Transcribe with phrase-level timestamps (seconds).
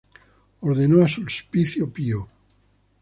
[0.61, 2.21] Ordenó a Sulpicio Pío.